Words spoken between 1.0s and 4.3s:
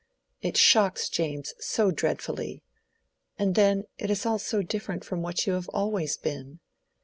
James so dreadfully. And then it is